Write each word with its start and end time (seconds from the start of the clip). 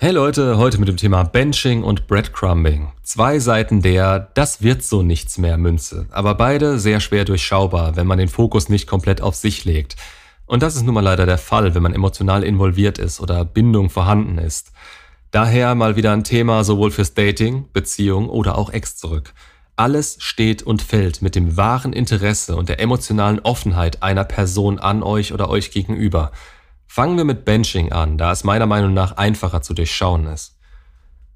Hey 0.00 0.12
Leute, 0.12 0.58
heute 0.58 0.78
mit 0.78 0.86
dem 0.86 0.96
Thema 0.96 1.24
Benching 1.24 1.82
und 1.82 2.06
Breadcrumbing. 2.06 2.92
Zwei 3.02 3.40
Seiten 3.40 3.82
der 3.82 4.30
Das 4.34 4.62
wird 4.62 4.84
so 4.84 5.02
nichts 5.02 5.38
mehr 5.38 5.58
Münze, 5.58 6.06
aber 6.12 6.36
beide 6.36 6.78
sehr 6.78 7.00
schwer 7.00 7.24
durchschaubar, 7.24 7.96
wenn 7.96 8.06
man 8.06 8.18
den 8.18 8.28
Fokus 8.28 8.68
nicht 8.68 8.86
komplett 8.86 9.20
auf 9.20 9.34
sich 9.34 9.64
legt. 9.64 9.96
Und 10.46 10.62
das 10.62 10.76
ist 10.76 10.84
nun 10.84 10.94
mal 10.94 11.00
leider 11.00 11.26
der 11.26 11.36
Fall, 11.36 11.74
wenn 11.74 11.82
man 11.82 11.94
emotional 11.94 12.44
involviert 12.44 13.00
ist 13.00 13.18
oder 13.18 13.44
Bindung 13.44 13.90
vorhanden 13.90 14.38
ist. 14.38 14.70
Daher 15.32 15.74
mal 15.74 15.96
wieder 15.96 16.12
ein 16.12 16.22
Thema 16.22 16.62
sowohl 16.62 16.92
fürs 16.92 17.14
Dating, 17.14 17.64
Beziehung 17.72 18.28
oder 18.28 18.56
auch 18.56 18.70
Ex 18.70 18.96
zurück. 18.96 19.34
Alles 19.74 20.18
steht 20.20 20.62
und 20.62 20.80
fällt 20.80 21.22
mit 21.22 21.34
dem 21.34 21.56
wahren 21.56 21.92
Interesse 21.92 22.54
und 22.54 22.68
der 22.68 22.78
emotionalen 22.78 23.40
Offenheit 23.40 24.00
einer 24.00 24.24
Person 24.24 24.78
an 24.78 25.02
euch 25.02 25.32
oder 25.32 25.50
euch 25.50 25.72
gegenüber. 25.72 26.30
Fangen 26.88 27.16
wir 27.16 27.24
mit 27.24 27.44
Benching 27.44 27.92
an, 27.92 28.18
da 28.18 28.32
es 28.32 28.42
meiner 28.42 28.66
Meinung 28.66 28.94
nach 28.94 29.18
einfacher 29.18 29.62
zu 29.62 29.74
durchschauen 29.74 30.26
ist. 30.26 30.56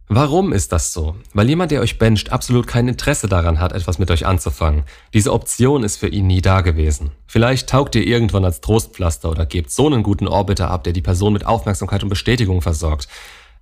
Warum 0.08 0.52
ist 0.52 0.72
das 0.72 0.92
so? 0.92 1.16
Weil 1.32 1.48
jemand, 1.48 1.70
der 1.70 1.80
euch 1.80 1.98
bencht, 1.98 2.32
absolut 2.32 2.66
kein 2.66 2.88
Interesse 2.88 3.28
daran 3.28 3.60
hat, 3.60 3.72
etwas 3.72 3.98
mit 3.98 4.10
euch 4.10 4.26
anzufangen. 4.26 4.84
Diese 5.14 5.32
Option 5.32 5.84
ist 5.84 5.96
für 5.96 6.08
ihn 6.08 6.26
nie 6.26 6.42
da 6.42 6.60
gewesen. 6.60 7.12
Vielleicht 7.26 7.68
taugt 7.68 7.94
ihr 7.94 8.06
irgendwann 8.06 8.44
als 8.44 8.60
Trostpflaster 8.60 9.30
oder 9.30 9.46
gebt 9.46 9.70
so 9.70 9.86
einen 9.86 10.02
guten 10.02 10.26
Orbiter 10.26 10.70
ab, 10.70 10.84
der 10.84 10.92
die 10.92 11.00
Person 11.00 11.32
mit 11.32 11.46
Aufmerksamkeit 11.46 12.02
und 12.02 12.08
Bestätigung 12.08 12.60
versorgt. 12.60 13.08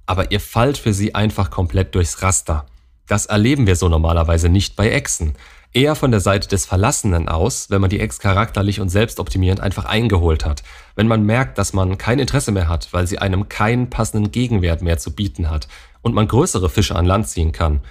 Aber 0.06 0.32
ihr 0.32 0.40
fallt 0.40 0.78
für 0.78 0.92
sie 0.92 1.14
einfach 1.14 1.50
komplett 1.50 1.94
durchs 1.94 2.22
Raster. 2.22 2.66
Das 3.06 3.26
erleben 3.26 3.66
wir 3.66 3.76
so 3.76 3.88
normalerweise 3.88 4.48
nicht 4.48 4.76
bei 4.76 4.90
Exen. 4.90 5.34
Eher 5.72 5.94
von 5.94 6.10
der 6.10 6.20
Seite 6.20 6.48
des 6.48 6.66
Verlassenen 6.66 7.28
aus, 7.28 7.70
wenn 7.70 7.80
man 7.80 7.90
die 7.90 8.00
Ex 8.00 8.18
charakterlich 8.18 8.80
und 8.80 8.88
selbstoptimierend 8.88 9.60
einfach 9.60 9.84
eingeholt 9.84 10.44
hat. 10.44 10.64
Wenn 10.96 11.06
man 11.06 11.24
merkt, 11.24 11.58
dass 11.58 11.72
man 11.72 11.96
kein 11.96 12.18
Interesse 12.18 12.50
mehr 12.50 12.68
hat, 12.68 12.92
weil 12.92 13.06
sie 13.06 13.18
einem 13.18 13.48
keinen 13.48 13.88
passenden 13.88 14.32
Gegenwert 14.32 14.82
mehr 14.82 14.98
zu 14.98 15.14
bieten 15.14 15.48
hat 15.48 15.68
und 16.02 16.12
man 16.12 16.26
größere 16.26 16.68
Fische 16.68 16.96
an 16.96 17.06
Land 17.06 17.28
ziehen 17.28 17.52
kann. 17.52 17.82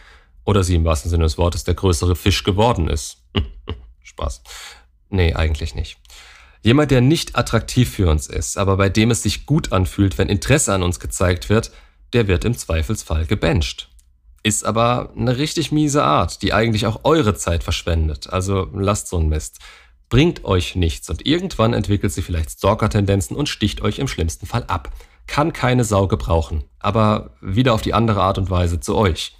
Oder 0.43 0.63
sie 0.63 0.75
im 0.75 0.83
wahrsten 0.83 1.09
Sinne 1.09 1.23
des 1.23 1.37
Wortes 1.37 1.63
der 1.63 1.75
größere 1.75 2.17
Fisch 2.17 2.43
geworden 2.43 2.89
ist. 2.89 3.23
Spaß. 4.03 4.41
Nee, 5.09 5.33
eigentlich 5.33 5.73
nicht. 5.73 5.97
Jemand, 6.61 6.91
der 6.91 6.99
nicht 6.99 7.37
attraktiv 7.37 7.89
für 7.89 8.09
uns 8.09 8.27
ist, 8.27 8.57
aber 8.57 8.75
bei 8.75 8.89
dem 8.89 9.11
es 9.11 9.23
sich 9.23 9.45
gut 9.45 9.71
anfühlt, 9.71 10.17
wenn 10.17 10.27
Interesse 10.27 10.73
an 10.73 10.83
uns 10.83 10.99
gezeigt 10.99 11.49
wird, 11.49 11.71
der 12.11 12.27
wird 12.27 12.43
im 12.43 12.57
Zweifelsfall 12.57 13.25
gebencht. 13.25 13.88
Ist 14.43 14.65
aber 14.65 15.11
eine 15.17 15.37
richtig 15.37 15.71
miese 15.71 16.03
Art, 16.03 16.41
die 16.41 16.53
eigentlich 16.53 16.85
auch 16.85 17.01
eure 17.03 17.35
Zeit 17.35 17.63
verschwendet. 17.63 18.29
Also 18.31 18.69
lasst 18.73 19.07
so 19.07 19.17
einen 19.17 19.29
Mist. 19.29 19.59
Bringt 20.09 20.43
euch 20.45 20.75
nichts 20.75 21.09
und 21.09 21.25
irgendwann 21.25 21.73
entwickelt 21.73 22.11
sie 22.11 22.21
vielleicht 22.21 22.51
Stalker-Tendenzen 22.51 23.35
und 23.35 23.49
sticht 23.49 23.81
euch 23.81 23.99
im 23.99 24.07
schlimmsten 24.07 24.45
Fall 24.45 24.63
ab 24.63 24.91
kann 25.29 25.53
keine 25.53 25.83
Sau 25.85 26.07
gebrauchen, 26.07 26.63
aber 26.79 27.31
wieder 27.39 27.73
auf 27.73 27.81
die 27.81 27.93
andere 27.93 28.21
Art 28.21 28.37
und 28.37 28.49
Weise 28.49 28.79
zu 28.79 28.97
euch. 28.97 29.35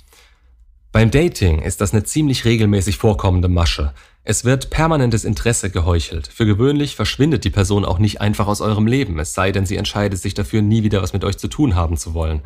Beim 0.91 1.11
Dating 1.11 1.61
ist 1.61 1.81
das 1.81 1.93
eine 1.93 2.03
ziemlich 2.03 2.45
regelmäßig 2.45 2.97
vorkommende 2.97 3.47
Masche. 3.47 3.93
Es 4.23 4.45
wird 4.45 4.69
permanentes 4.69 5.25
Interesse 5.25 5.69
geheuchelt. 5.69 6.27
Für 6.27 6.45
gewöhnlich 6.45 6.95
verschwindet 6.95 7.43
die 7.43 7.49
Person 7.49 7.85
auch 7.85 7.99
nicht 7.99 8.21
einfach 8.21 8.47
aus 8.47 8.61
eurem 8.61 8.87
Leben, 8.87 9.19
es 9.19 9.33
sei 9.33 9.51
denn, 9.51 9.65
sie 9.65 9.77
entscheidet 9.77 10.19
sich 10.19 10.35
dafür, 10.35 10.61
nie 10.61 10.83
wieder 10.83 11.01
was 11.01 11.13
mit 11.13 11.23
euch 11.23 11.37
zu 11.37 11.47
tun 11.47 11.75
haben 11.75 11.97
zu 11.97 12.13
wollen. 12.13 12.41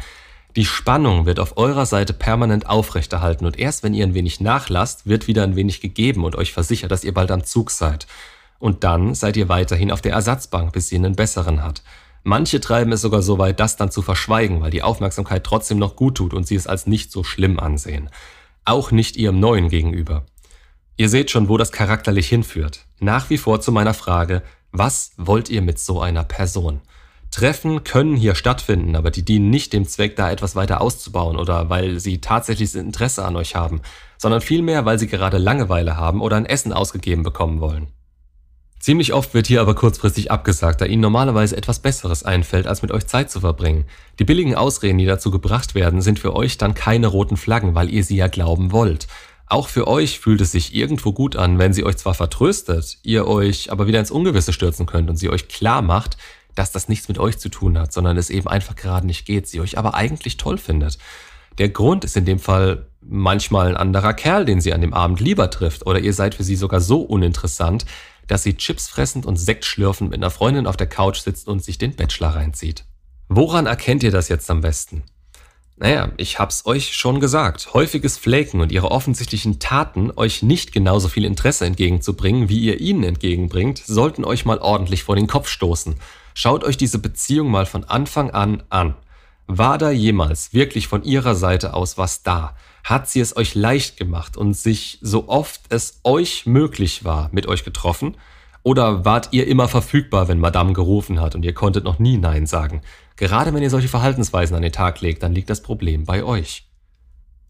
Die 0.56 0.66
Spannung 0.66 1.26
wird 1.26 1.40
auf 1.40 1.58
eurer 1.58 1.88
Seite 1.88 2.14
permanent 2.14 2.70
aufrechterhalten 2.70 3.48
und 3.48 3.58
erst 3.58 3.82
wenn 3.82 3.96
ihr 3.96 4.06
ein 4.06 4.14
wenig 4.14 4.40
nachlasst, 4.40 5.08
wird 5.08 5.28
wieder 5.28 5.44
ein 5.44 5.56
wenig 5.56 5.82
gegeben 5.82 6.24
und 6.24 6.36
euch 6.36 6.54
versichert, 6.54 6.92
dass 6.92 7.04
ihr 7.04 7.14
bald 7.14 7.32
am 7.32 7.44
Zug 7.44 7.72
seid. 7.72 8.06
Und 8.60 8.84
dann 8.84 9.16
seid 9.16 9.36
ihr 9.36 9.50
weiterhin 9.50 9.92
auf 9.92 10.02
der 10.02 10.14
Ersatzbank, 10.14 10.72
bis 10.72 10.90
sie 10.90 10.96
einen 10.96 11.16
besseren 11.16 11.64
hat. 11.64 11.82
Manche 12.22 12.62
treiben 12.62 12.92
es 12.92 13.02
sogar 13.02 13.24
so 13.24 13.40
weit, 13.40 13.60
das 13.60 13.78
dann 13.78 13.90
zu 13.90 14.04
verschweigen, 14.04 14.62
weil 14.62 14.70
die 14.70 14.84
Aufmerksamkeit 14.84 15.44
trotzdem 15.44 15.80
noch 15.80 15.96
gut 15.96 16.16
tut 16.16 16.36
und 16.36 16.46
sie 16.46 16.56
es 16.56 16.68
als 16.68 16.86
nicht 16.86 17.12
so 17.12 17.24
schlimm 17.24 17.60
ansehen. 17.60 18.12
Auch 18.64 18.92
nicht 18.92 19.18
ihrem 19.18 19.40
Neuen 19.40 19.70
gegenüber. 19.70 20.24
Ihr 20.98 21.10
seht 21.10 21.32
schon, 21.32 21.50
wo 21.50 21.58
das 21.58 21.72
charakterlich 21.72 22.30
hinführt. 22.30 22.86
Nach 23.00 23.32
wie 23.32 23.40
vor 23.40 23.60
zu 23.60 23.72
meiner 23.72 23.96
Frage, 23.96 24.44
was 24.72 25.14
wollt 25.18 25.50
ihr 25.50 25.64
mit 25.64 25.80
so 25.80 26.00
einer 26.00 26.24
Person? 26.24 26.82
Treffen 27.34 27.84
können 27.84 28.16
hier 28.16 28.36
stattfinden, 28.36 28.96
aber 28.96 29.10
die 29.10 29.26
dienen 29.26 29.50
nicht 29.50 29.74
dem 29.74 29.88
Zweck, 29.88 30.16
da 30.16 30.30
etwas 30.30 30.56
weiter 30.56 30.82
auszubauen 30.82 31.36
oder 31.36 31.68
weil 31.68 32.00
sie 32.00 32.22
tatsächliches 32.22 32.76
Interesse 32.76 33.26
an 33.26 33.36
euch 33.36 33.56
haben, 33.56 33.82
sondern 34.20 34.40
vielmehr, 34.40 34.86
weil 34.86 35.00
sie 35.00 35.08
gerade 35.08 35.40
Langeweile 35.40 35.98
haben 35.98 36.22
oder 36.22 36.38
ein 36.38 36.46
Essen 36.46 36.72
ausgegeben 36.72 37.24
bekommen 37.24 37.60
wollen. 37.60 37.88
Ziemlich 38.80 39.14
oft 39.14 39.34
wird 39.34 39.48
hier 39.48 39.62
aber 39.62 39.74
kurzfristig 39.74 40.30
abgesagt, 40.30 40.82
da 40.82 40.86
ihnen 40.86 41.02
normalerweise 41.02 41.58
etwas 41.58 41.80
Besseres 41.80 42.24
einfällt, 42.24 42.68
als 42.68 42.84
mit 42.84 42.92
euch 42.92 43.08
Zeit 43.08 43.32
zu 43.32 43.40
verbringen. 43.40 43.86
Die 44.20 44.26
billigen 44.26 44.54
Ausreden, 44.54 45.00
die 45.00 45.06
dazu 45.06 45.32
gebracht 45.32 45.74
werden, 45.74 46.02
sind 46.02 46.20
für 46.20 46.36
euch 46.36 46.60
dann 46.60 46.76
keine 46.76 47.08
roten 47.08 47.38
Flaggen, 47.38 47.74
weil 47.74 47.90
ihr 47.90 48.04
sie 48.04 48.18
ja 48.18 48.28
glauben 48.28 48.72
wollt. 48.72 49.08
Auch 49.48 49.70
für 49.70 49.88
euch 49.88 50.20
fühlt 50.20 50.42
es 50.42 50.52
sich 50.52 50.76
irgendwo 50.76 51.14
gut 51.14 51.36
an, 51.36 51.60
wenn 51.60 51.74
sie 51.74 51.84
euch 51.84 51.98
zwar 51.98 52.14
vertröstet, 52.14 52.98
ihr 53.04 53.28
euch 53.28 53.72
aber 53.72 53.88
wieder 53.88 54.00
ins 54.00 54.12
Ungewisse 54.12 54.54
stürzen 54.54 54.86
könnt 54.86 55.10
und 55.10 55.16
sie 55.16 55.30
euch 55.30 55.48
klar 55.48 55.82
macht, 55.82 56.18
dass 56.56 56.72
das 56.72 56.90
nichts 56.90 57.08
mit 57.08 57.20
euch 57.20 57.38
zu 57.38 57.50
tun 57.50 57.78
hat, 57.78 57.94
sondern 57.94 58.18
es 58.18 58.30
eben 58.30 58.48
einfach 58.48 58.76
gerade 58.76 59.08
nicht 59.08 59.26
geht, 59.26 59.48
sie 59.48 59.62
euch 59.62 59.78
aber 59.78 59.94
eigentlich 59.96 60.38
toll 60.38 60.58
findet. 60.58 60.98
Der 61.58 61.70
Grund 61.70 62.04
ist 62.04 62.18
in 62.18 62.26
dem 62.26 62.40
Fall 62.40 62.88
manchmal 63.02 63.68
ein 63.68 63.78
anderer 63.78 64.14
Kerl, 64.14 64.46
den 64.46 64.62
sie 64.62 64.74
an 64.74 64.82
dem 64.82 64.94
Abend 64.94 65.20
lieber 65.20 65.50
trifft, 65.50 65.86
oder 65.86 66.00
ihr 66.00 66.14
seid 66.14 66.36
für 66.36 66.44
sie 66.44 66.56
sogar 66.56 66.82
so 66.82 67.02
uninteressant, 67.02 67.86
dass 68.28 68.44
sie 68.44 68.56
Chips 68.56 68.88
fressend 68.88 69.26
und 69.26 69.38
Sekt 69.38 69.66
schlürfend 69.66 70.10
mit 70.10 70.20
einer 70.20 70.32
Freundin 70.32 70.68
auf 70.68 70.78
der 70.78 70.88
Couch 70.88 71.20
sitzt 71.20 71.48
und 71.48 71.64
sich 71.64 71.78
den 71.78 71.96
Bachelor 71.96 72.36
reinzieht. 72.36 72.86
Woran 73.28 73.66
erkennt 73.66 74.04
ihr 74.04 74.12
das 74.12 74.30
jetzt 74.30 74.50
am 74.50 74.62
besten? 74.62 75.04
Naja, 75.76 76.12
ich 76.18 76.40
hab's 76.40 76.66
euch 76.66 76.96
schon 76.96 77.20
gesagt. 77.20 77.74
Häufiges 77.74 78.18
Flaken 78.18 78.62
und 78.62 78.72
ihre 78.72 78.92
offensichtlichen 78.92 79.60
Taten, 79.60 80.12
euch 80.16 80.44
nicht 80.44 80.72
genauso 80.72 81.10
viel 81.10 81.26
Interesse 81.26 81.66
entgegenzubringen, 81.66 82.48
wie 82.48 82.60
ihr 82.60 82.80
ihnen 82.80 83.04
entgegenbringt, 83.04 83.80
sollten 83.86 84.24
euch 84.24 84.46
mal 84.46 84.60
ordentlich 84.60 85.04
vor 85.04 85.16
den 85.16 85.28
Kopf 85.28 85.50
stoßen. 85.50 85.96
Schaut 86.34 86.64
euch 86.64 86.78
diese 86.78 87.00
Beziehung 87.00 87.50
mal 87.50 87.66
von 87.66 87.84
Anfang 87.84 88.32
an 88.32 88.64
an. 88.70 88.96
War 89.48 89.78
da 89.78 89.92
jemals 89.92 90.54
wirklich 90.54 90.88
von 90.88 91.04
ihrer 91.04 91.36
Seite 91.36 91.74
aus 91.74 91.98
was 91.98 92.24
da? 92.24 92.56
hat 92.84 93.10
sie 93.10 93.22
es 93.22 93.36
euch 93.38 93.56
leicht 93.56 93.98
gemacht 93.98 94.36
und 94.36 94.56
sich 94.56 95.00
so 95.02 95.30
oft 95.30 95.62
es 95.70 96.02
euch 96.04 96.46
möglich 96.46 97.04
war 97.04 97.30
mit 97.32 97.48
euch 97.48 97.64
getroffen? 97.64 98.18
Oder 98.62 99.04
wart 99.04 99.30
ihr 99.32 99.48
immer 99.48 99.68
verfügbar, 99.68 100.28
wenn 100.28 100.40
Madame 100.40 100.74
gerufen 100.74 101.20
hat 101.20 101.36
und 101.36 101.44
ihr 101.44 101.54
konntet 101.54 101.84
noch 101.84 102.00
nie 102.00 102.18
Nein 102.18 102.46
sagen? 102.46 102.82
Gerade 103.16 103.54
wenn 103.54 103.64
ihr 103.64 103.70
solche 103.70 103.90
Verhaltensweisen 103.90 104.56
an 104.56 104.62
den 104.62 104.72
Tag 104.72 105.02
legt, 105.02 105.24
dann 105.24 105.34
liegt 105.34 105.50
das 105.50 105.62
Problem 105.62 106.06
bei 106.06 106.24
euch. 106.24 106.66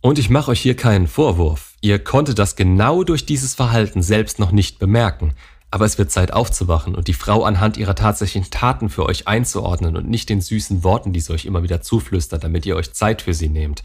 Und 0.01 0.19
ich 0.19 0.29
mache 0.29 0.51
euch 0.51 0.59
hier 0.59 0.75
keinen 0.75 1.07
Vorwurf. 1.07 1.75
Ihr 1.81 2.03
konntet 2.03 2.37
das 2.39 2.55
genau 2.55 3.03
durch 3.03 3.25
dieses 3.25 3.55
Verhalten 3.55 4.01
selbst 4.01 4.39
noch 4.39 4.51
nicht 4.51 4.79
bemerken. 4.79 5.33
Aber 5.73 5.85
es 5.85 5.97
wird 5.97 6.11
Zeit 6.11 6.31
aufzuwachen 6.31 6.93
und 6.93 7.07
die 7.07 7.15
Frau 7.15 7.45
anhand 7.45 7.77
ihrer 7.77 7.95
tatsächlichen 7.95 8.51
Taten 8.51 8.89
für 8.89 9.07
euch 9.07 9.27
einzuordnen 9.27 9.97
und 9.97 10.07
nicht 10.07 10.29
den 10.29 10.39
süßen 10.39 10.83
Worten, 10.83 11.13
die 11.13 11.19
sie 11.19 11.33
euch 11.33 11.45
immer 11.45 11.63
wieder 11.63 11.81
zuflüstert, 11.81 12.43
damit 12.43 12.67
ihr 12.67 12.75
euch 12.75 12.93
Zeit 12.93 13.23
für 13.23 13.33
sie 13.33 13.49
nehmt. 13.49 13.81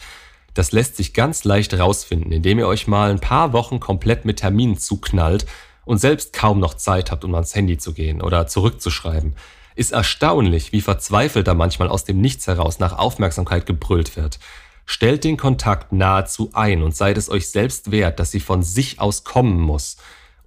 Das 0.53 0.71
lässt 0.72 0.98
sich 0.98 1.15
ganz 1.15 1.44
leicht 1.44 1.72
rausfinden, 1.72 2.31
indem 2.31 2.59
ihr 2.59 2.66
euch 2.66 2.88
mal 2.88 3.10
ein 3.10 3.21
paar 3.21 3.54
Wochen 3.54 3.81
komplett 3.81 4.27
mit 4.27 4.41
Terminen 4.41 4.77
zuknallt 4.77 5.47
und 5.87 5.97
selbst 5.97 6.34
kaum 6.34 6.60
noch 6.60 6.75
Zeit 6.75 7.10
habt, 7.10 7.25
um 7.25 7.34
ans 7.34 7.54
Handy 7.54 7.78
zu 7.78 7.94
gehen 7.94 8.21
oder 8.21 8.47
zurückzuschreiben. 8.47 9.34
Ist 9.75 9.93
erstaunlich, 9.93 10.72
wie 10.72 10.82
verzweifelt 10.82 11.48
da 11.48 11.54
manchmal 11.54 11.88
aus 11.88 12.04
dem 12.04 12.21
Nichts 12.21 12.47
heraus 12.48 12.81
nach 12.81 12.98
Aufmerksamkeit 12.98 13.65
gebrüllt 13.65 14.15
wird. 14.15 14.41
Stellt 14.84 15.25
den 15.25 15.38
Kontakt 15.38 15.91
nahezu 15.93 16.50
ein 16.53 16.82
und 16.82 16.94
seid 16.94 17.16
es 17.16 17.31
euch 17.31 17.48
selbst 17.48 17.91
wert, 17.91 18.21
dass 18.21 18.31
sie 18.31 18.41
von 18.41 18.62
sich 18.62 19.00
aus 19.00 19.25
kommen 19.25 19.59
muss. 19.59 19.97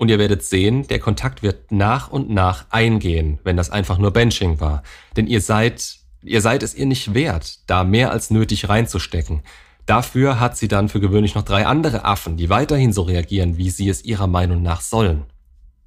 Und 0.02 0.10
ihr 0.10 0.18
werdet 0.18 0.44
sehen, 0.44 0.88
der 0.88 0.98
Kontakt 0.98 1.44
wird 1.44 1.72
nach 1.72 2.10
und 2.10 2.28
nach 2.28 2.66
eingehen, 2.72 3.38
wenn 3.44 3.56
das 3.56 3.70
einfach 3.70 4.00
nur 4.00 4.10
Benching 4.10 4.60
war. 4.60 4.82
Denn 5.16 5.28
ihr 5.28 5.42
seid, 5.42 5.98
ihr 6.24 6.42
seid 6.42 6.64
es 6.64 6.74
ihr 6.74 6.88
nicht 6.88 7.14
wert, 7.14 7.60
da 7.68 7.84
mehr 7.84 8.10
als 8.10 8.32
nötig 8.32 8.68
reinzustecken. 8.68 9.44
Dafür 9.86 10.40
hat 10.40 10.58
sie 10.58 10.68
dann 10.68 10.90
für 10.90 11.02
gewöhnlich 11.02 11.36
noch 11.36 11.44
drei 11.44 11.68
andere 11.68 12.04
Affen, 12.04 12.36
die 12.36 12.50
weiterhin 12.50 12.94
so 12.94 13.04
reagieren, 13.04 13.58
wie 13.58 13.70
sie 13.70 13.90
es 13.90 14.04
ihrer 14.04 14.26
Meinung 14.26 14.64
nach 14.64 14.82
sollen. 14.82 15.26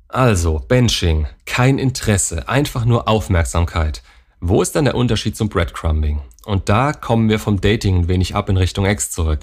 Also, 0.06 0.60
Benching, 0.60 1.26
kein 1.44 1.78
Interesse, 1.78 2.48
einfach 2.48 2.84
nur 2.84 3.08
Aufmerksamkeit. 3.08 4.04
Wo 4.38 4.62
ist 4.62 4.76
dann 4.76 4.84
der 4.84 4.94
Unterschied 4.94 5.36
zum 5.36 5.48
Breadcrumbing? 5.48 6.20
Und 6.44 6.68
da 6.68 6.92
kommen 6.92 7.28
wir 7.28 7.40
vom 7.40 7.60
Dating 7.60 8.02
ein 8.02 8.08
wenig 8.08 8.36
ab 8.36 8.48
in 8.48 8.58
Richtung 8.58 8.86
Ex 8.86 9.10
zurück. 9.10 9.40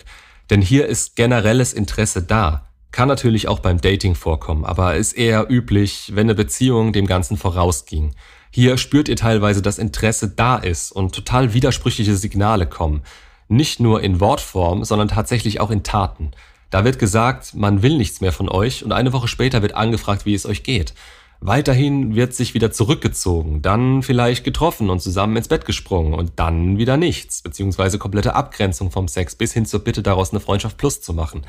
Denn 0.50 0.62
hier 0.62 0.86
ist 0.86 1.18
generelles 1.18 1.74
Interesse 1.74 2.24
da. 2.24 2.71
Kann 2.92 3.08
natürlich 3.08 3.48
auch 3.48 3.60
beim 3.60 3.80
Dating 3.80 4.16
vorkommen, 4.16 4.66
aber 4.66 4.96
ist 4.96 5.14
eher 5.14 5.50
üblich, 5.50 6.12
wenn 6.14 6.26
eine 6.26 6.36
Beziehung 6.36 6.94
dem 6.94 7.08
Ganzen 7.08 7.38
vorausging. 7.38 8.16
Hier 8.50 8.78
spürt 8.78 9.08
ihr 9.08 9.16
teilweise, 9.16 9.62
dass 9.62 9.80
Interesse 9.80 10.28
da 10.30 10.58
ist 10.58 10.92
und 10.92 11.16
total 11.16 11.54
widersprüchliche 11.54 12.18
Signale 12.18 12.66
kommen 12.66 13.04
nicht 13.52 13.82
nur 13.82 14.02
in 14.02 14.20
Wortform, 14.20 14.84
sondern 14.86 15.10
tatsächlich 15.10 15.60
auch 15.60 15.70
in 15.70 15.84
Taten. 15.84 16.32
Da 16.70 16.86
wird 16.86 17.00
gesagt, 17.00 17.54
man 17.54 17.84
will 17.84 17.98
nichts 17.98 18.22
mehr 18.22 18.32
von 18.32 18.48
euch 18.48 18.84
und 18.84 18.94
eine 18.94 19.12
Woche 19.12 19.28
später 19.28 19.62
wird 19.62 19.76
angefragt, 19.76 20.26
wie 20.26 20.34
es 20.34 20.46
euch 20.46 20.64
geht. 20.64 20.94
Weiterhin 21.42 22.16
wird 22.16 22.34
sich 22.34 22.54
wieder 22.54 22.72
zurückgezogen, 22.72 23.62
dann 23.62 24.04
vielleicht 24.04 24.44
getroffen 24.44 24.90
und 24.90 25.02
zusammen 25.02 25.36
ins 25.36 25.50
Bett 25.50 25.66
gesprungen 25.66 26.14
und 26.14 26.34
dann 26.38 26.78
wieder 26.78 26.98
nichts, 26.98 27.42
beziehungsweise 27.42 27.98
komplette 27.98 28.36
Abgrenzung 28.36 28.90
vom 28.90 29.08
Sex 29.08 29.36
bis 29.36 29.52
hin 29.52 29.66
zur 29.66 29.84
Bitte 29.84 30.02
daraus 30.02 30.32
eine 30.32 30.40
Freundschaft 30.40 30.78
plus 30.78 31.02
zu 31.02 31.14
machen. 31.14 31.42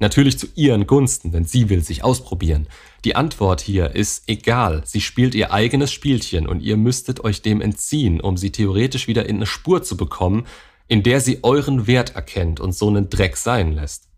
Natürlich 0.00 0.38
zu 0.38 0.48
ihren 0.54 0.86
Gunsten, 0.86 1.30
denn 1.30 1.44
sie 1.44 1.68
will 1.68 1.84
sich 1.84 2.02
ausprobieren. 2.02 2.66
Die 3.04 3.16
Antwort 3.16 3.60
hier 3.60 3.94
ist 3.94 4.24
egal. 4.28 4.82
Sie 4.86 5.02
spielt 5.02 5.34
ihr 5.34 5.52
eigenes 5.52 5.92
Spielchen 5.92 6.48
und 6.48 6.60
ihr 6.60 6.78
müsstet 6.78 7.22
euch 7.22 7.42
dem 7.42 7.60
entziehen, 7.60 8.20
um 8.20 8.38
sie 8.38 8.50
theoretisch 8.50 9.08
wieder 9.08 9.28
in 9.28 9.36
eine 9.36 9.46
Spur 9.46 9.82
zu 9.82 9.98
bekommen, 9.98 10.46
in 10.88 11.02
der 11.02 11.20
sie 11.20 11.40
euren 11.44 11.86
Wert 11.86 12.16
erkennt 12.16 12.60
und 12.60 12.74
so 12.74 12.88
einen 12.88 13.10
Dreck 13.10 13.36
sein 13.36 13.72
lässt. 13.72 14.08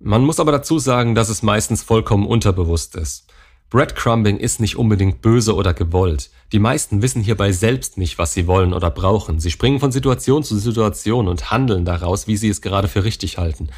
Man 0.00 0.24
muss 0.24 0.40
aber 0.40 0.52
dazu 0.52 0.78
sagen, 0.78 1.14
dass 1.14 1.28
es 1.28 1.42
meistens 1.42 1.82
vollkommen 1.82 2.26
unterbewusst 2.26 2.96
ist. 2.96 3.28
Breadcrumbing 3.70 4.38
ist 4.38 4.60
nicht 4.60 4.76
unbedingt 4.76 5.20
böse 5.20 5.54
oder 5.54 5.74
gewollt. 5.74 6.30
Die 6.52 6.58
meisten 6.58 7.02
wissen 7.02 7.22
hierbei 7.22 7.52
selbst 7.52 7.98
nicht, 7.98 8.18
was 8.18 8.32
sie 8.32 8.46
wollen 8.46 8.72
oder 8.72 8.90
brauchen. 8.90 9.40
Sie 9.40 9.50
springen 9.50 9.78
von 9.78 9.92
Situation 9.92 10.42
zu 10.42 10.56
Situation 10.58 11.28
und 11.28 11.50
handeln 11.50 11.84
daraus, 11.84 12.26
wie 12.26 12.36
sie 12.36 12.48
es 12.48 12.62
gerade 12.62 12.88
für 12.88 13.04
richtig 13.04 13.36
halten. 13.36 13.68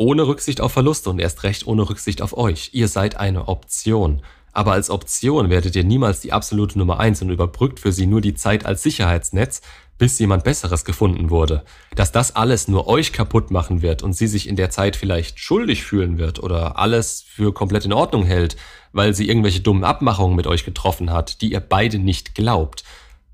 Ohne 0.00 0.28
Rücksicht 0.28 0.60
auf 0.60 0.70
Verluste 0.70 1.10
und 1.10 1.18
erst 1.18 1.42
recht 1.42 1.66
ohne 1.66 1.90
Rücksicht 1.90 2.22
auf 2.22 2.36
euch. 2.36 2.70
Ihr 2.72 2.86
seid 2.86 3.16
eine 3.16 3.48
Option. 3.48 4.22
Aber 4.52 4.72
als 4.72 4.90
Option 4.90 5.50
werdet 5.50 5.74
ihr 5.74 5.82
niemals 5.82 6.20
die 6.20 6.32
absolute 6.32 6.78
Nummer 6.78 7.00
eins 7.00 7.20
und 7.20 7.30
überbrückt 7.30 7.80
für 7.80 7.90
sie 7.90 8.06
nur 8.06 8.20
die 8.20 8.34
Zeit 8.34 8.64
als 8.64 8.84
Sicherheitsnetz, 8.84 9.60
bis 9.98 10.16
jemand 10.20 10.44
Besseres 10.44 10.84
gefunden 10.84 11.30
wurde. 11.30 11.64
Dass 11.96 12.12
das 12.12 12.36
alles 12.36 12.68
nur 12.68 12.86
euch 12.86 13.12
kaputt 13.12 13.50
machen 13.50 13.82
wird 13.82 14.04
und 14.04 14.12
sie 14.12 14.28
sich 14.28 14.48
in 14.48 14.54
der 14.54 14.70
Zeit 14.70 14.94
vielleicht 14.94 15.40
schuldig 15.40 15.82
fühlen 15.82 16.16
wird 16.16 16.40
oder 16.40 16.78
alles 16.78 17.24
für 17.28 17.52
komplett 17.52 17.84
in 17.84 17.92
Ordnung 17.92 18.24
hält, 18.24 18.56
weil 18.92 19.14
sie 19.14 19.28
irgendwelche 19.28 19.62
dummen 19.62 19.82
Abmachungen 19.82 20.36
mit 20.36 20.46
euch 20.46 20.64
getroffen 20.64 21.10
hat, 21.10 21.42
die 21.42 21.50
ihr 21.50 21.60
beide 21.60 21.98
nicht 21.98 22.36
glaubt. 22.36 22.84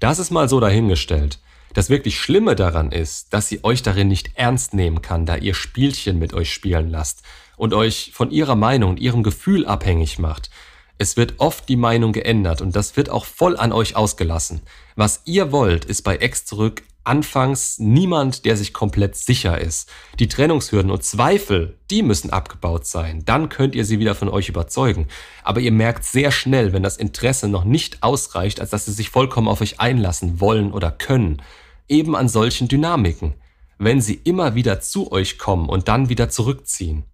Das 0.01 0.19
ist 0.19 0.31
mal 0.31 0.49
so 0.49 0.61
dahingestellt. 0.61 1.39
Das 1.75 1.91
wirklich 1.91 2.19
Schlimme 2.19 2.55
daran 2.55 2.93
ist, 2.93 3.35
dass 3.35 3.49
sie 3.49 3.65
euch 3.65 3.83
darin 3.83 4.09
nicht 4.09 4.31
ernst 4.37 4.75
nehmen 4.75 5.03
kann, 5.03 5.27
da 5.27 5.37
ihr 5.37 5.55
Spielchen 5.55 6.21
mit 6.21 6.33
euch 6.33 6.55
spielen 6.55 6.89
lasst 6.89 7.23
und 7.57 7.75
euch 7.75 8.13
von 8.15 8.31
ihrer 8.31 8.55
Meinung 8.55 8.91
und 8.91 9.01
ihrem 9.01 9.25
Gefühl 9.25 9.67
abhängig 9.67 10.21
macht. 10.21 10.51
Es 10.99 11.17
wird 11.17 11.35
oft 11.39 11.69
die 11.69 11.77
Meinung 11.77 12.13
geändert 12.13 12.63
und 12.63 12.77
das 12.77 12.97
wird 12.97 13.11
auch 13.11 13.25
voll 13.25 13.57
an 13.57 13.73
euch 13.73 13.97
ausgelassen. 13.97 14.61
Was 14.95 15.23
ihr 15.25 15.51
wollt, 15.51 15.85
ist 15.85 16.03
bei 16.03 16.17
Ex 16.17 16.47
zurück 16.47 16.85
anfangs 17.05 17.79
niemand, 17.79 18.45
der 18.45 18.57
sich 18.57 18.73
komplett 18.73 19.17
sicher 19.17 19.61
ist. 19.61 19.91
Die 20.19 20.29
Trennungshürden 20.29 20.91
und 20.91 21.05
Zweifel, 21.05 21.77
die 21.91 22.03
müssen 22.03 22.31
abgebaut 22.31 22.87
sein. 22.87 23.25
Dann 23.27 23.51
könnt 23.51 23.75
ihr 23.75 23.85
sie 23.85 23.99
wieder 23.99 24.15
von 24.15 24.29
euch 24.29 24.49
überzeugen. 24.49 25.09
Aber 25.43 25.61
ihr 25.61 25.73
merkt 25.73 26.05
sehr 26.05 26.31
schnell, 26.31 26.73
wenn 26.73 26.83
das 26.83 26.97
Interesse 26.97 27.49
noch 27.49 27.65
nicht 27.65 28.03
ausreicht, 28.03 28.61
als 28.61 28.71
dass 28.71 28.87
sie 28.87 28.93
sich 28.93 29.11
vollkommen 29.11 29.49
auf 29.49 29.61
euch 29.61 29.81
einlassen 29.81 30.41
wollen 30.41 30.73
oder 30.73 30.91
können. 30.91 31.43
Eben 31.89 32.17
an 32.17 32.29
solchen 32.29 32.69
Dynamiken. 32.69 33.35
Wenn 33.79 34.01
sie 34.01 34.15
immer 34.15 34.55
wieder 34.55 34.81
zu 34.81 35.13
euch 35.13 35.39
kommen 35.39 35.69
und 35.69 35.89
dann 35.89 36.09
wieder 36.09 36.29
zurückziehen. 36.29 37.05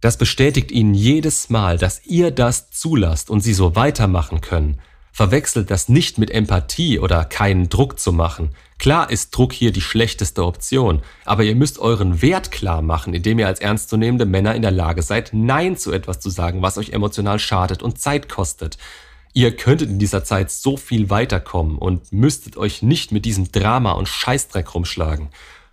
Das 0.00 0.16
bestätigt 0.16 0.72
ihnen 0.72 0.94
jedes 0.94 1.48
Mal, 1.48 1.78
dass 1.78 2.04
ihr 2.04 2.32
das 2.32 2.70
zulasst 2.70 3.30
und 3.30 3.40
sie 3.40 3.54
so 3.54 3.76
weitermachen 3.76 4.40
können. 4.40 4.80
Verwechselt 5.12 5.70
das 5.70 5.88
nicht 5.88 6.18
mit 6.18 6.30
Empathie 6.30 6.98
oder 6.98 7.24
keinen 7.24 7.68
Druck 7.68 8.00
zu 8.00 8.12
machen. 8.12 8.50
Klar 8.78 9.10
ist 9.10 9.30
Druck 9.30 9.52
hier 9.52 9.70
die 9.70 9.80
schlechteste 9.80 10.44
Option, 10.44 11.02
aber 11.24 11.44
ihr 11.44 11.54
müsst 11.54 11.78
euren 11.78 12.22
Wert 12.22 12.50
klar 12.50 12.82
machen, 12.82 13.14
indem 13.14 13.38
ihr 13.38 13.46
als 13.46 13.60
ernstzunehmende 13.60 14.24
Männer 14.24 14.54
in 14.54 14.62
der 14.62 14.70
Lage 14.70 15.02
seid, 15.02 15.30
Nein 15.32 15.76
zu 15.76 15.92
etwas 15.92 16.18
zu 16.18 16.30
sagen, 16.30 16.62
was 16.62 16.78
euch 16.78 16.90
emotional 16.90 17.38
schadet 17.38 17.82
und 17.82 18.00
Zeit 18.00 18.28
kostet. 18.28 18.78
Ihr 19.32 19.56
könntet 19.56 19.88
in 19.88 19.98
dieser 19.98 20.24
Zeit 20.24 20.50
so 20.50 20.76
viel 20.76 21.08
weiterkommen 21.10 21.78
und 21.78 22.12
müsstet 22.12 22.56
euch 22.56 22.82
nicht 22.82 23.12
mit 23.12 23.24
diesem 23.24 23.50
Drama 23.50 23.92
und 23.92 24.08
Scheißdreck 24.08 24.74
rumschlagen. 24.74 25.28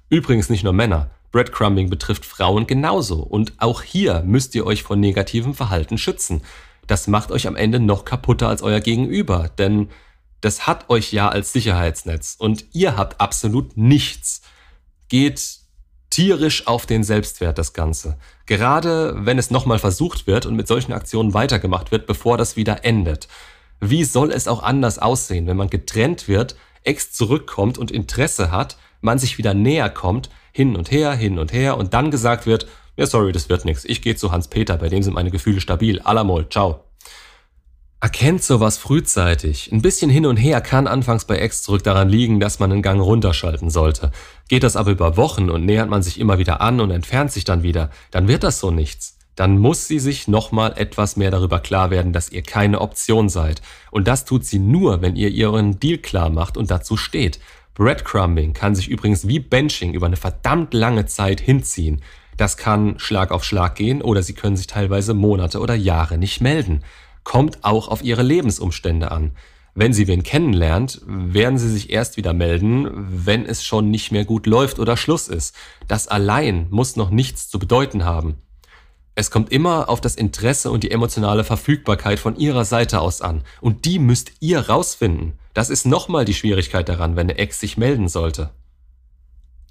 Übrigens 0.10 0.50
nicht 0.50 0.64
nur 0.64 0.74
Männer. 0.74 1.10
Breadcrumbing 1.32 1.90
betrifft 1.90 2.26
Frauen 2.26 2.66
genauso 2.66 3.22
und 3.22 3.54
auch 3.58 3.84
hier 3.84 4.24
müsst 4.26 4.56
ihr 4.56 4.66
euch 4.66 4.82
vor 4.82 4.96
negativem 4.96 5.54
Verhalten 5.54 5.98
schützen 5.98 6.42
das 6.90 7.08
macht 7.08 7.32
euch 7.32 7.48
am 7.48 7.56
Ende 7.56 7.80
noch 7.80 8.04
kaputter 8.04 8.50
als 8.50 8.64
euer 8.64 8.80
Gegenüber, 8.80 9.50
denn 9.60 9.90
das 10.42 10.66
hat 10.66 10.90
euch 10.90 11.14
ja 11.14 11.30
als 11.30 11.54
Sicherheitsnetz 11.54 12.36
und 12.40 12.66
ihr 12.74 12.98
habt 12.98 13.22
absolut 13.22 13.78
nichts. 13.78 14.42
Geht 15.08 15.59
tierisch 16.10 16.68
auf 16.68 16.86
den 16.86 17.04
Selbstwert 17.04 17.58
das 17.58 17.74
Ganze. 17.74 18.18
Gerade 18.46 19.14
wenn 19.18 19.38
es 19.38 19.52
nochmal 19.52 19.80
versucht 19.80 20.28
wird 20.28 20.46
und 20.46 20.56
mit 20.56 20.68
solchen 20.68 20.94
Aktionen 20.94 21.34
weitergemacht 21.34 21.92
wird, 21.92 22.08
bevor 22.08 22.38
das 22.38 22.56
wieder 22.56 22.84
endet. 22.84 23.28
Wie 23.80 24.04
soll 24.04 24.32
es 24.32 24.48
auch 24.48 24.64
anders 24.64 25.00
aussehen, 25.00 25.48
wenn 25.48 25.58
man 25.58 25.70
getrennt 25.70 26.28
wird, 26.28 26.56
Ex 26.84 27.12
zurückkommt 27.12 27.78
und 27.78 27.92
Interesse 27.92 28.52
hat, 28.52 28.78
man 29.02 29.20
sich 29.20 29.38
wieder 29.38 29.54
näher 29.54 29.90
kommt, 29.90 30.30
hin 30.52 30.76
und 30.76 30.92
her, 30.92 31.14
hin 31.14 31.40
und 31.40 31.54
her 31.54 31.78
und 31.78 31.94
dann 31.94 32.12
gesagt 32.12 32.46
wird, 32.46 32.68
ja, 32.98 33.06
sorry, 33.06 33.32
das 33.32 33.48
wird 33.48 33.64
nichts. 33.64 33.86
Ich 33.86 34.02
gehe 34.02 34.16
zu 34.16 34.32
Hans-Peter, 34.32 34.78
bei 34.78 34.90
dem 34.90 35.04
sind 35.04 35.14
meine 35.14 35.32
Gefühle 35.32 35.62
stabil. 35.62 36.02
Alamol, 36.02 36.50
ciao. 36.50 36.89
Erkennt 38.02 38.42
sowas 38.42 38.78
frühzeitig. 38.78 39.74
Ein 39.74 39.82
bisschen 39.82 40.10
hin 40.10 40.26
und 40.26 40.38
her 40.38 40.62
kann 40.62 40.88
anfangs 40.88 41.26
bei 41.26 41.38
Ex 41.38 41.64
zurück 41.64 41.84
daran 41.84 42.08
liegen, 42.08 42.40
dass 42.40 42.60
man 42.60 42.72
einen 42.72 42.82
Gang 42.82 43.02
runterschalten 43.02 43.70
sollte. 43.70 44.12
Geht 44.48 44.64
das 44.64 44.78
aber 44.78 44.92
über 44.92 45.18
Wochen 45.18 45.50
und 45.50 45.66
nähert 45.66 45.90
man 45.90 46.02
sich 46.02 46.18
immer 46.18 46.38
wieder 46.38 46.62
an 46.62 46.80
und 46.80 46.92
entfernt 46.92 47.34
sich 47.34 47.44
dann 47.44 47.62
wieder, 47.62 47.90
dann 48.12 48.30
wird 48.30 48.44
das 48.44 48.62
so 48.62 48.72
nichts. 48.72 49.18
Dann 49.36 49.58
muss 49.58 49.88
sie 49.88 50.00
sich 50.00 50.30
nochmal 50.30 50.74
etwas 50.78 51.18
mehr 51.18 51.30
darüber 51.30 51.60
klar 51.60 51.92
werden, 51.92 52.14
dass 52.14 52.32
ihr 52.32 52.42
keine 52.42 52.80
Option 52.80 53.28
seid. 53.28 53.62
Und 53.92 54.08
das 54.08 54.24
tut 54.24 54.46
sie 54.46 54.60
nur, 54.60 55.02
wenn 55.02 55.18
ihr 55.18 55.30
ihren 55.30 55.78
Deal 55.78 55.98
klar 55.98 56.30
macht 56.30 56.56
und 56.56 56.72
dazu 56.72 56.96
steht. 56.96 57.42
Breadcrumbing 57.74 58.54
kann 58.54 58.76
sich 58.76 58.88
übrigens 58.88 59.28
wie 59.28 59.40
Benching 59.40 59.94
über 59.94 60.06
eine 60.06 60.18
verdammt 60.18 60.74
lange 60.74 61.06
Zeit 61.06 61.42
hinziehen. 61.42 62.02
Das 62.38 62.56
kann 62.56 62.98
Schlag 62.98 63.32
auf 63.32 63.44
Schlag 63.44 63.76
gehen 63.76 64.02
oder 64.02 64.24
sie 64.24 64.34
können 64.34 64.56
sich 64.56 64.68
teilweise 64.68 65.14
Monate 65.14 65.60
oder 65.60 65.76
Jahre 65.76 66.18
nicht 66.18 66.40
melden. 66.40 66.84
Kommt 67.30 67.64
auch 67.64 67.90
auf 67.90 68.04
ihre 68.04 68.24
Lebensumstände 68.24 69.12
an. 69.12 69.34
Wenn 69.76 69.94
sie 69.94 70.08
wen 70.08 70.24
kennenlernt, 70.24 71.00
werden 71.06 71.60
sie 71.60 71.70
sich 71.70 71.92
erst 71.92 72.18
wieder 72.18 72.34
melden, 72.34 72.88
wenn 73.24 73.46
es 73.46 73.64
schon 73.64 73.92
nicht 73.92 74.12
mehr 74.12 74.26
gut 74.26 74.48
läuft 74.48 74.80
oder 74.80 74.98
Schluss 74.98 75.28
ist. 75.28 75.54
Das 75.88 76.08
allein 76.08 76.66
muss 76.72 76.96
noch 76.96 77.12
nichts 77.12 77.48
zu 77.48 77.60
bedeuten 77.60 78.04
haben. 78.04 78.38
Es 79.14 79.30
kommt 79.30 79.52
immer 79.52 79.90
auf 79.90 80.02
das 80.02 80.16
Interesse 80.16 80.72
und 80.72 80.82
die 80.82 80.90
emotionale 80.90 81.44
Verfügbarkeit 81.44 82.18
von 82.18 82.36
ihrer 82.36 82.66
Seite 82.66 83.00
aus 83.00 83.22
an. 83.22 83.44
Und 83.62 83.86
die 83.86 84.00
müsst 84.00 84.32
ihr 84.40 84.62
rausfinden. 84.62 85.34
Das 85.54 85.70
ist 85.70 85.86
nochmal 85.86 86.26
die 86.26 86.34
Schwierigkeit 86.34 86.90
daran, 86.90 87.16
wenn 87.16 87.30
eine 87.30 87.38
Ex 87.38 87.60
sich 87.60 87.78
melden 87.78 88.08
sollte. 88.08 88.50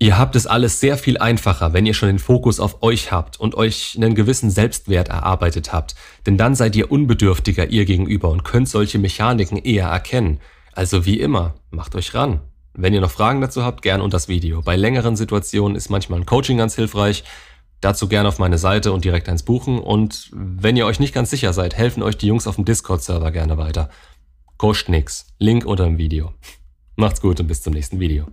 Ihr 0.01 0.17
habt 0.17 0.37
es 0.37 0.47
alles 0.47 0.79
sehr 0.79 0.97
viel 0.97 1.19
einfacher, 1.19 1.73
wenn 1.73 1.85
ihr 1.85 1.95
schon 1.95 2.09
den 2.09 2.21
Fokus 2.21 2.61
auf 2.61 2.83
euch 2.83 3.11
habt 3.11 3.41
und 3.41 3.57
euch 3.57 3.95
einen 3.97 4.15
gewissen 4.15 4.49
Selbstwert 4.49 5.09
erarbeitet 5.09 5.73
habt, 5.73 5.97
denn 6.25 6.37
dann 6.37 6.55
seid 6.55 6.77
ihr 6.77 6.93
unbedürftiger 6.93 7.69
ihr 7.69 7.85
gegenüber 7.85 8.31
und 8.31 8.45
könnt 8.45 8.69
solche 8.69 9.01
Mechaniken 9.01 9.59
eher 9.59 9.89
erkennen. 9.89 10.39
Also 10.73 11.05
wie 11.05 11.19
immer, 11.19 11.55
macht 11.71 11.97
euch 11.97 12.15
ran. 12.15 12.41
Wenn 12.75 12.95
ihr 12.95 13.01
noch 13.01 13.11
Fragen 13.11 13.41
dazu 13.41 13.65
habt, 13.65 13.83
gern 13.83 14.01
unter 14.01 14.15
das 14.15 14.29
Video. 14.29 14.63
Bei 14.63 14.77
längeren 14.77 15.17
Situationen 15.17 15.77
ist 15.77 15.89
manchmal 15.89 16.21
ein 16.21 16.27
Coaching 16.27 16.59
ganz 16.59 16.77
hilfreich. 16.77 17.25
Dazu 17.81 18.07
gern 18.07 18.27
auf 18.27 18.39
meine 18.39 18.59
Seite 18.59 18.93
und 18.93 19.05
direkt 19.05 19.29
eins 19.29 19.43
buchen. 19.43 19.81
Und 19.81 20.31
wenn 20.33 20.77
ihr 20.77 20.87
euch 20.87 21.01
nicht 21.01 21.13
ganz 21.13 21.31
sicher 21.31 21.53
seid, 21.53 21.77
helfen 21.77 22.05
euch 22.05 22.17
die 22.17 22.29
Jungs 22.29 22.47
auf 22.47 22.55
dem 22.55 22.65
Discord-Server 22.65 23.33
gerne 23.33 23.59
weiter. 23.59 23.91
Kostet 24.59 24.91
nix. 24.91 25.27
Link 25.39 25.67
unter 25.67 25.87
dem 25.87 25.99
Video. 25.99 26.33
Macht's 26.95 27.21
gut 27.21 27.41
und 27.41 27.49
bis 27.49 27.63
zum 27.63 27.73
nächsten 27.73 27.99
Video. 27.99 28.27